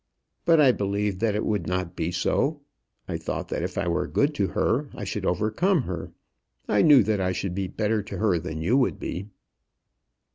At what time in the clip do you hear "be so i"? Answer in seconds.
1.95-3.17